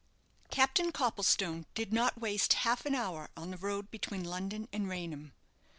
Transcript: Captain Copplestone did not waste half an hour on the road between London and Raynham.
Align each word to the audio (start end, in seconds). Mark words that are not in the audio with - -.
Captain 0.49 0.91
Copplestone 0.91 1.67
did 1.75 1.93
not 1.93 2.17
waste 2.19 2.53
half 2.65 2.87
an 2.87 2.95
hour 2.95 3.29
on 3.37 3.51
the 3.51 3.57
road 3.57 3.91
between 3.91 4.23
London 4.23 4.67
and 4.73 4.89
Raynham. 4.89 5.31